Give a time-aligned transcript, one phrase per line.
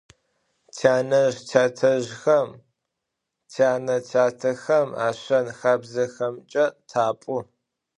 [0.77, 2.49] Tyanezj- tyatezjxem,
[3.55, 7.37] tyane- tyatexem a şşen- xabzexemç'e tap'u.